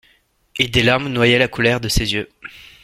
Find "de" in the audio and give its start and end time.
1.79-1.87